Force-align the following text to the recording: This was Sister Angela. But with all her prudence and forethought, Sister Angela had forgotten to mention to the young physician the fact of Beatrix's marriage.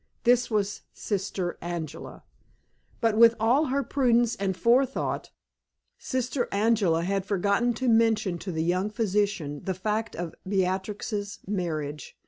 This 0.23 0.49
was 0.49 0.81
Sister 0.93 1.59
Angela. 1.61 2.23
But 3.01 3.15
with 3.15 3.35
all 3.39 3.65
her 3.65 3.83
prudence 3.83 4.35
and 4.35 4.57
forethought, 4.57 5.29
Sister 5.99 6.47
Angela 6.51 7.03
had 7.03 7.23
forgotten 7.23 7.71
to 7.75 7.87
mention 7.87 8.39
to 8.39 8.51
the 8.51 8.63
young 8.63 8.89
physician 8.89 9.61
the 9.63 9.75
fact 9.75 10.15
of 10.15 10.33
Beatrix's 10.49 11.37
marriage. 11.45 12.17